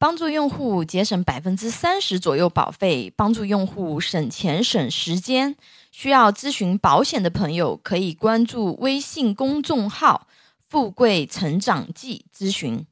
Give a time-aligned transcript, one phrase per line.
[0.00, 5.56] 帮助用户节省百分之三十左右保费，帮助用户省钱省时间。
[5.90, 10.28] 需要咨询保险的朋友，可以关注微信公众号
[10.68, 12.86] “富贵成长记”咨询。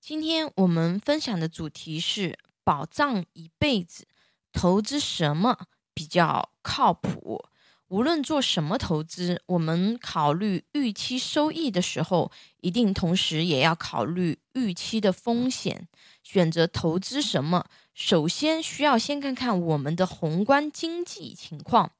[0.00, 4.06] 今天我们分享的主题是保障一辈子，
[4.52, 5.58] 投资什么
[5.92, 7.44] 比较靠谱？
[7.90, 12.30] 无论做什么投资，我们考虑预期收益的时候，
[12.60, 15.88] 一定同时也要考虑预期的风险。
[16.22, 21.90] 选择投资什么，首先需要先看看我们的宏观经济情况。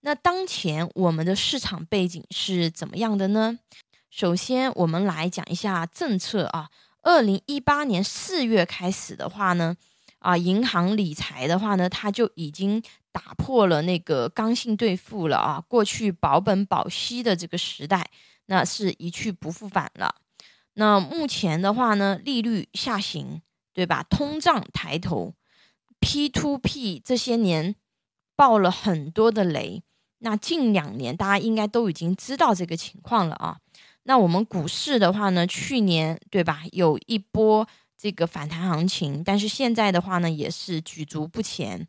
[0.00, 3.58] 那当前我们的市场背景是怎么样的呢？
[4.08, 6.70] 首先，我们来讲一下政策啊。
[7.02, 9.76] 二零一八年四月开始的话呢。
[10.18, 15.62] 啊，银行理财的话呢，它就已经打破了那个刚性兑付了啊。
[15.68, 18.10] 过去保本保息的这个时代，
[18.46, 20.16] 那是一去不复返了。
[20.74, 23.40] 那目前的话呢，利率下行，
[23.72, 24.02] 对吧？
[24.02, 25.34] 通胀抬头
[26.00, 27.76] ，P to P 这些年
[28.34, 29.82] 爆了很多的雷。
[30.18, 33.58] 那近两年大家应该都已经知道这个情况了啊。
[34.04, 37.68] 那我们股市的话呢，去年对吧，有一波。
[38.06, 41.88] 这个反弹行情，但是现在的话呢，也是举足不前。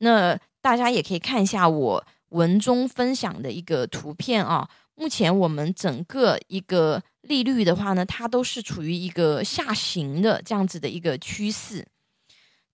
[0.00, 4.68] 那大家也可以看一下我文中分享的一个图片啊。
[4.96, 11.86] 目前我们整个一个利率的话呢，它都是处于一个下行的这样子的一个趋势。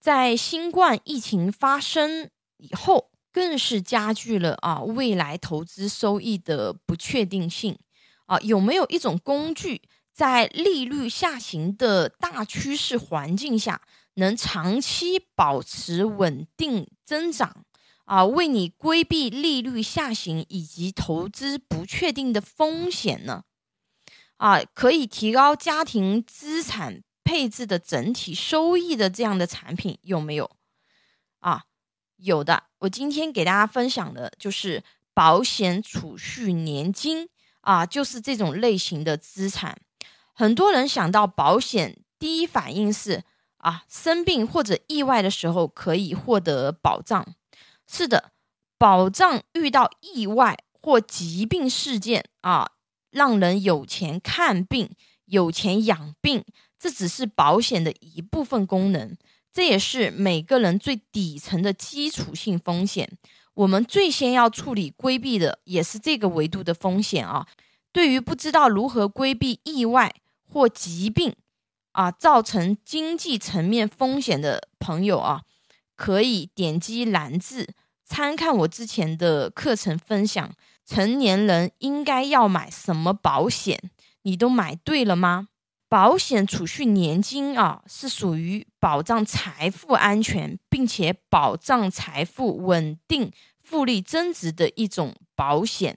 [0.01, 7.79] 在新冠疫情发生以后，更是加剧了啊未来投资收益的不确定性
[8.27, 8.41] 啊。
[8.41, 9.83] 有没有一种工具？
[10.13, 13.81] 在利率下行的大趋势环境下，
[14.15, 17.65] 能长期保持稳定增长
[18.05, 23.45] 啊，为你规避利率下行以及投资不确定的风险呢？
[24.37, 30.51] 啊，可以提高家庭资产配置的整体收益的这样的产品有没有？
[31.41, 31.65] 啊，
[32.17, 32.65] 有的。
[32.81, 34.83] 我今天给大家分享的就是
[35.15, 37.29] 保险储蓄年金
[37.61, 39.79] 啊，就是这种类型的资产。
[40.43, 43.23] 很多人想到保险，第一反应是
[43.59, 47.25] 啊，生病或者意外的时候可以获得保障。
[47.87, 48.33] 是的，
[48.77, 52.73] 保障遇到意外或疾病事件啊，
[53.13, 54.91] 让人有钱看病、
[55.27, 56.45] 有钱养病，
[56.77, 59.17] 这只是保险的一部分功能，
[59.53, 63.09] 这也是每个人最底层的基础性风险。
[63.55, 67.47] 我们最先要处理规避的也是这个维度的风险啊。
[67.93, 70.13] 对于不知道如何规避意外，
[70.53, 71.35] 或疾病
[71.93, 75.43] 啊，造成经济层面风险的朋友啊，
[75.97, 77.73] 可以点击蓝字
[78.05, 80.53] 参看我之前的课程分享。
[80.85, 83.81] 成年人应该要买什么保险？
[84.23, 85.49] 你都买对了吗？
[85.89, 95.97] 保险储蓄年金啊，是属于保障财富安全，并且保障财富稳定、复利增值的一种保险。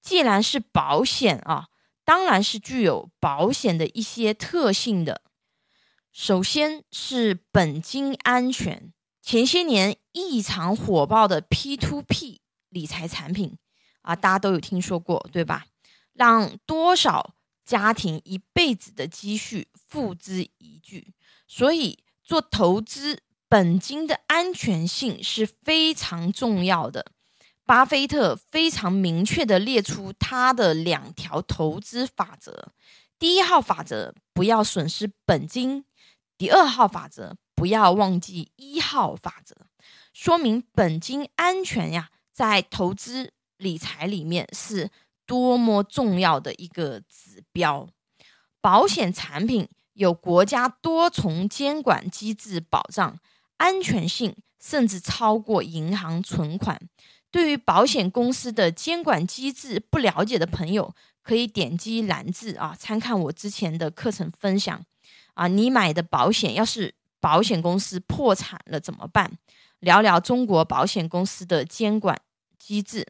[0.00, 1.68] 既然是保险啊。
[2.08, 5.20] 当然是具有保险的一些特性的。
[6.10, 13.58] 首先是本金安全，前些年异常火爆的 P to P 理财产品
[14.00, 15.66] 啊，大家都有听说过，对吧？
[16.14, 21.12] 让多少家庭一辈子的积蓄付之一炬。
[21.46, 27.12] 所以做投资，本金的安全性是非常重要的。
[27.68, 32.68] 巴菲特非常明确的列出他的两条投资法则：
[33.18, 35.82] 第一号法则，不要损失本金；
[36.38, 39.54] 第二号法则，不要忘记一号法则。
[40.14, 44.90] 说明本金安全呀，在投资理财里面是
[45.26, 47.86] 多么重要的一个指标。
[48.62, 53.20] 保险产品有国家多重监管机制保障，
[53.58, 56.80] 安全性甚至超过银行存款。
[57.30, 64.82] 对于保险公司的监管机制不了解的朋友，可以点击蓝字啊，参看我之前的课程分享
[65.34, 65.46] 啊。
[65.46, 69.32] 你买的保险要是保险公司破产了怎么办？
[69.80, 72.18] 聊聊中国保险公司的监管
[72.58, 73.06] 机制。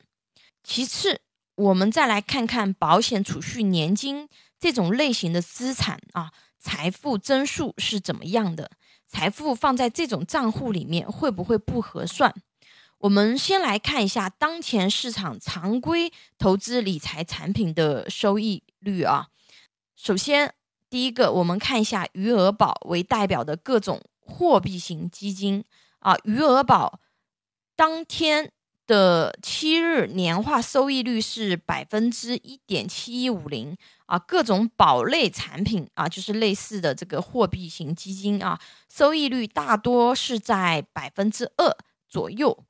[0.64, 1.20] 其次，
[1.54, 4.28] 我们再来看看保险储蓄年金
[4.58, 8.72] 这种类型的资产啊，财富增速是怎么样的？
[9.06, 12.34] 财富放在这种账户里面会不会不合算？
[13.00, 19.28] 我们先来看一下当前市场常规投资理财产品的收益率啊。
[19.94, 20.52] 首先，
[20.90, 25.64] 第一个，我们看一下余额宝为代表的各种货币型基金
[26.00, 26.16] 啊。
[26.24, 26.98] 余额宝
[27.76, 28.50] 当天
[28.84, 38.60] 的七日年化收益率是百分之一点七一五零啊，各种保类产品啊，就是类似的这个货币型基金啊，
[38.92, 41.76] 收益率大多是在百分之二
[42.08, 42.64] 左右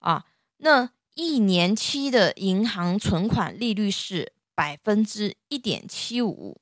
[0.00, 0.26] 啊。
[0.58, 6.60] 那一年期的银行存款利率是百分之一点七五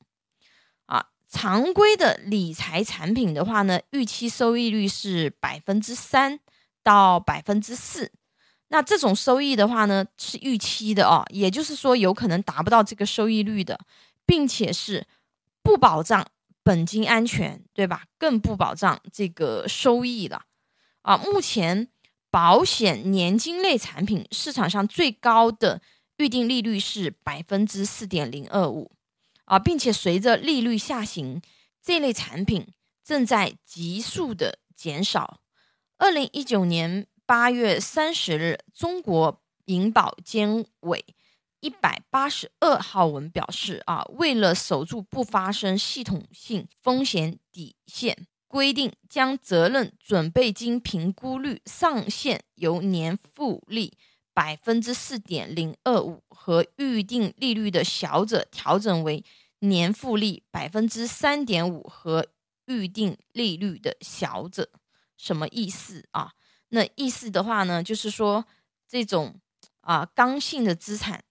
[0.86, 1.08] 啊。
[1.28, 6.38] 常规的理财产品的话呢，预期收益率是百分之三
[6.82, 8.12] 到百分之四。
[8.68, 13.80] 那这种收益的话呢，是预期的哦，也就是说有可能达不到这个收益率的。
[14.28, 15.06] 并且是
[15.62, 16.26] 不保障
[16.62, 18.04] 本金安全，对吧？
[18.18, 20.42] 更不保障这个收益了
[21.00, 21.16] 啊！
[21.16, 21.88] 目前
[22.30, 25.80] 保险年金类产品市场上最高的
[26.18, 28.92] 预定利率是百分之四点零二五
[29.44, 31.40] 啊，并且随着利率下行，
[31.82, 32.66] 这类产品
[33.02, 35.40] 正在急速的减少。
[35.96, 41.04] 二零一九年八月三十日，中国银保监委。
[41.60, 53.96] 一百八十二号文表示啊，为了守住不发生系统性风险底线，规定将责任准备金评估率上限由年复利
[54.34, 59.22] 百分之四点零二五和预定利率的小者调整为
[59.60, 62.26] 年复利百分之三点五和
[62.66, 64.70] 预定利率的小者。
[65.16, 66.32] 什么意思啊？
[66.70, 68.46] 那意思的话呢，就是说
[68.88, 69.40] 这种
[69.82, 71.22] 啊刚性的资产。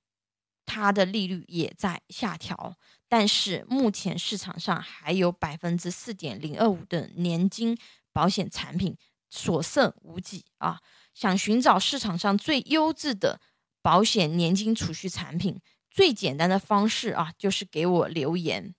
[0.69, 2.75] 它的利率也在下调，
[3.09, 7.77] 但是目前市场上还有百分之四点零二五的年金
[8.11, 8.97] 保险产品
[9.29, 10.81] 所剩无几啊！
[11.13, 13.39] 想寻找市场上最优质的
[13.81, 15.59] 保险年金储蓄产品，
[15.89, 18.75] 最简单的方式啊，就是给我留言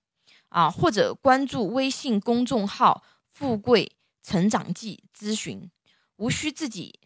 [0.50, 3.92] 啊，或者关注微信公众号“富贵
[4.22, 5.70] 成长记”咨询，
[6.16, 7.00] 无需自己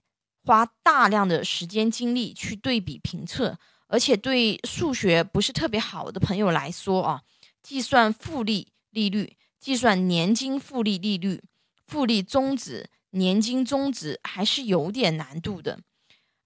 [0.44, 3.58] 花大量的时间精力去对比评测。
[3.92, 7.22] 而且对数学不是特别好的朋友来说啊，
[7.62, 11.42] 计算复利利率、计算年金复利利率、
[11.86, 15.80] 复利终值、年金终值还是有点难度的。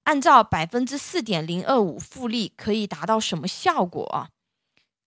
[0.02, 4.30] 按照百分之四点零二五复利可以达到什么效果啊？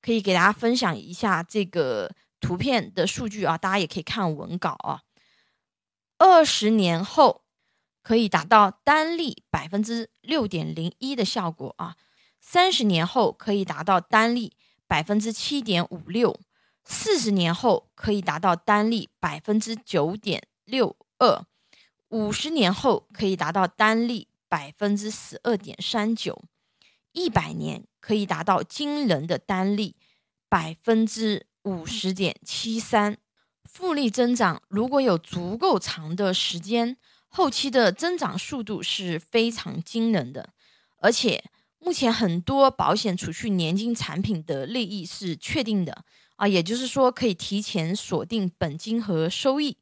[0.02, 2.10] 可以给大家分享一下这个
[2.40, 5.02] 图片的数据啊，大家也可以看文稿啊。
[6.18, 7.42] 二十年后
[8.02, 11.98] 可以达到单利百分之六点零一的效果啊。
[12.42, 14.54] 三十年后可以达到单利
[14.88, 16.40] 百分之七点五六，
[16.84, 21.46] 四十年后可以达到单利百分之九点六二，
[22.08, 26.44] 五十年后可以达到单利百分之十二点三九，
[27.12, 29.96] 一百年可以达到惊人的单利
[30.48, 33.18] 百分之五十点七三。
[33.66, 36.98] 复利增长如果有足够长的时间，
[37.28, 40.50] 后期的增长速度是非常惊人的，
[40.98, 41.44] 而且。
[41.80, 46.04] 目前很多保险储蓄年金产品的利益是确定的
[46.36, 49.78] 啊，也就是说可以提前锁定本金和收益。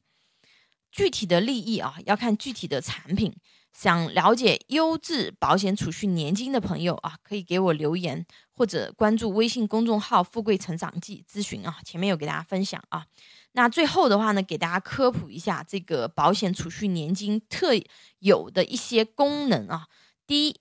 [0.90, 3.34] 具体的利益啊，要看具体的产品。
[3.72, 11.78] 想了解优质保险储蓄年金的朋友啊，可以给我留言或者关注微信公众号“富贵成长记”咨询啊。
[11.84, 13.04] 前面有给大家分享啊。
[13.52, 17.72] 那最后的话呢，给大家科普一下这个保险储蓄年金特
[18.20, 19.88] 有的一些功能啊。
[20.26, 20.56] 第一。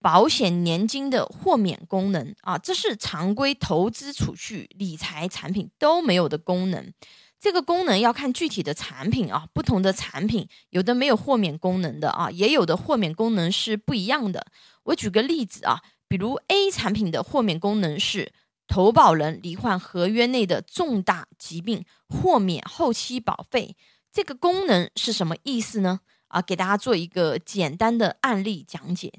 [0.00, 6.92] 保险年金的豁免功能啊，这是常规投资储蓄理财产品都没有的功能。
[7.38, 14.46] 这个功能要看具体的产品啊，不同的产品有的没有豁免功能的啊，也有的豁免功能是不一样的。
[14.84, 18.32] 我举个例子啊，比如 A 产品的豁免功能是
[18.66, 23.76] 投保人罹患合约内的重大疾病豁免后期保费。
[24.12, 26.00] 这个功能是什么意思呢？
[26.28, 29.12] 啊，给大家做一个简单的案例讲解。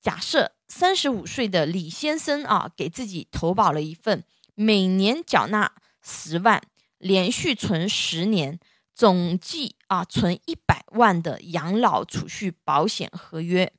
[0.00, 4.22] 假设三十五岁的李先生啊，给自己投保了一份
[4.54, 6.62] 每年缴纳十万、
[6.98, 8.60] 连续存十年、
[8.94, 13.72] 总计啊存一百万的养老储蓄保险合约。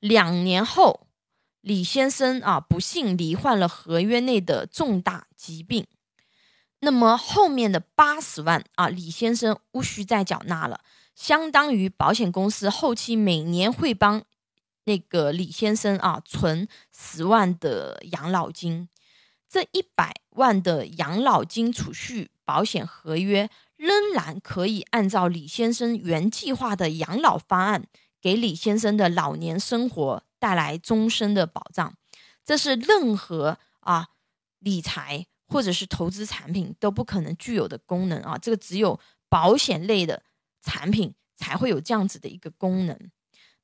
[0.00, 1.06] 两年后，
[1.60, 5.86] 李先生啊不幸罹患了合约内的重大疾病，
[6.80, 10.80] 那么后面的八十万啊，李先生无需再缴纳了，
[11.14, 14.24] 相当于保险公司后期每年会帮。
[14.84, 18.88] 那个李先生啊，存十万的养老金，
[19.48, 27.86] 这一百万的养老金储蓄保险合约仍然可以按照李先生原计划的养老方案，
[28.20, 31.94] 给李先生的老年生活带来终身的保障。
[32.44, 34.08] 这是任何啊
[34.58, 38.36] 理财或者是投资产品都不可能具有的功能啊！
[38.36, 38.98] 这个只有
[39.28, 40.22] 保险类的
[40.60, 42.98] 产品才会有这样子的一个功能。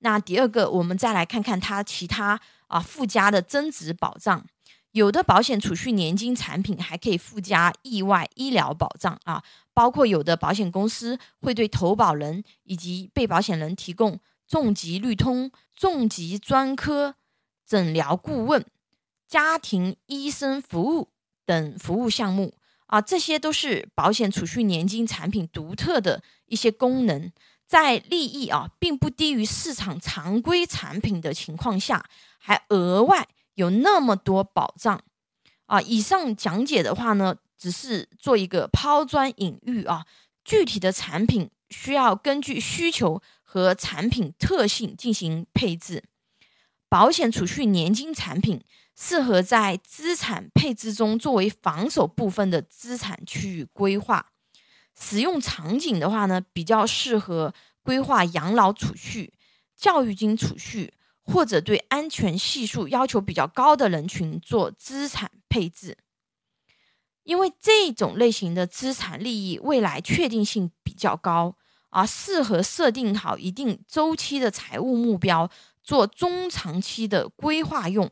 [0.00, 4.44] 那第二个，我们再来看看它其他啊附加的增值保障，
[4.92, 9.42] 有的保险储蓄年金产品还可以附加意外医疗保障啊，
[9.74, 17.16] 包括有的保险公司会对投保人以及被保险人提供重疾绿通、重疾专科
[17.66, 18.64] 诊疗顾问、
[19.26, 21.08] 家庭医生服务
[21.44, 22.54] 等服务项目。
[22.86, 27.30] 啊，这些都是保险储蓄年金产品独特的一些功能，
[27.68, 32.04] 在利益啊并不低于市场常规产品的情况下，
[32.40, 33.28] 还额外。
[33.54, 35.02] 有那么多保障
[35.66, 35.82] 啊！
[35.82, 40.06] 以上讲解的话呢，只是做一个抛砖引玉啊。
[40.44, 46.04] 具体的产品需要根据需求和产品特性进行配置。
[46.88, 48.62] 保险储蓄年金产品
[48.96, 54.26] 适合在资产配置中作为防守部分的资产区域规划。
[54.98, 59.32] 使用场景的话呢，比较适合规划养老储蓄、
[59.76, 60.94] 教育金储蓄。
[61.30, 65.98] 或者对安全系数要求比较高的人群做资产配置，
[67.22, 71.54] 因为这种类型的资产利益未来确定性比较高，
[71.90, 75.50] 而适合设定好一定周期的财务目标，
[75.82, 78.10] 做中长期的规划用。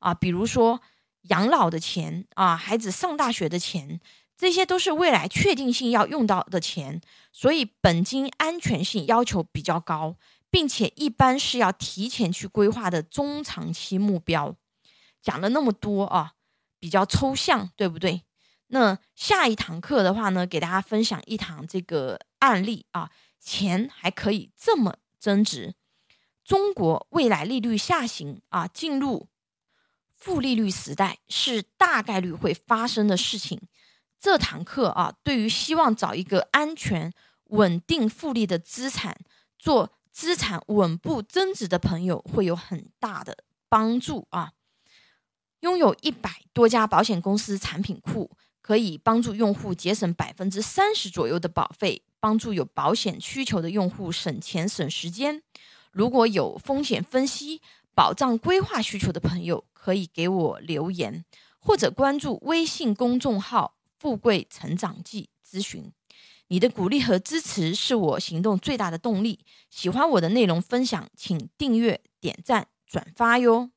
[0.00, 0.80] 啊，比如说
[1.28, 4.00] 养老的钱啊，孩子上大学的钱，
[4.36, 7.00] 这些都是未来确定性要用到的钱，
[7.32, 10.16] 所以本金安全性要求比较高。
[10.48, 14.56] 并且一般是要提前去规划的中长期目标。
[15.20, 16.32] 讲了那么多啊，
[16.78, 18.22] 比较抽象，对不对？
[18.68, 25.74] 那下一堂课的话呢，给大家分享一堂这个案例啊，钱还可以这么增值。
[26.42, 29.28] 中国未来利率下行啊，进入
[30.14, 33.60] 负利率时代是大概率会发生的事情。
[34.26, 37.12] 这堂课啊，对于希望找一个安全、
[37.50, 39.16] 稳定、复利的资产
[39.56, 39.92] 做。
[40.10, 43.36] 资产稳步增值的朋友会有很大的
[43.68, 44.52] 帮助啊！
[45.60, 48.30] 拥有一百多家保险公司产品库，
[48.62, 55.42] 可以帮助用户节省百分之三十左右的保费，帮助有保险需求的用户省钱省时间。
[55.92, 57.60] 如果有风险分析、
[57.94, 61.26] 保障规划需求的朋友，可以给我留言，
[61.58, 63.74] 或者关注微信公众号
[64.06, 65.92] “富贵成长记”咨询。
[66.46, 69.40] 你的鼓励和支持是我行动最大的动力。
[69.68, 73.72] 喜欢我的内容分享，请订阅、点赞、转发哟。